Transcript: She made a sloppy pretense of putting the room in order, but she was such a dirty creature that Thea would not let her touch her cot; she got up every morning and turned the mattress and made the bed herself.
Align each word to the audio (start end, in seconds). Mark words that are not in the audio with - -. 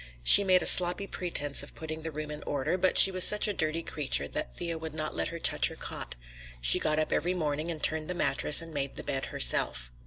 She 0.23 0.43
made 0.43 0.63
a 0.63 0.65
sloppy 0.65 1.05
pretense 1.05 1.61
of 1.61 1.75
putting 1.75 2.01
the 2.01 2.09
room 2.09 2.31
in 2.31 2.41
order, 2.41 2.75
but 2.75 2.97
she 2.97 3.11
was 3.11 3.23
such 3.23 3.47
a 3.47 3.53
dirty 3.53 3.83
creature 3.83 4.27
that 4.29 4.51
Thea 4.51 4.75
would 4.79 4.95
not 4.95 5.15
let 5.15 5.27
her 5.27 5.37
touch 5.37 5.67
her 5.67 5.75
cot; 5.75 6.15
she 6.59 6.79
got 6.79 6.97
up 6.97 7.11
every 7.13 7.35
morning 7.35 7.69
and 7.69 7.83
turned 7.83 8.07
the 8.07 8.15
mattress 8.15 8.63
and 8.63 8.73
made 8.73 8.95
the 8.95 9.03
bed 9.03 9.25
herself. 9.25 9.91